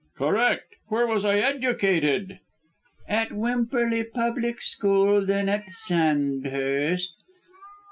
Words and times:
"Correct. 0.17 0.77
Where 0.87 1.05
was 1.05 1.23
I 1.23 1.37
educated?" 1.37 2.39
"At 3.07 3.29
Wimperly 3.31 4.03
Public 4.03 4.59
School, 4.59 5.17
and 5.19 5.27
then 5.27 5.47
at 5.47 5.69
Sandhurst." 5.69 7.13